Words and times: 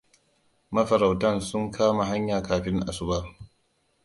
Mafarautan 0.73 1.37
sun 1.45 1.69
kama 1.71 2.09
hanya 2.09 2.41
kafin 2.43 2.81
asuba. 2.89 3.21